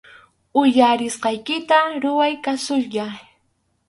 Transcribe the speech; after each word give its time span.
Uyarisqaykita 0.61 1.77
ruray, 2.01 2.33
kasukuyyá 2.43 3.07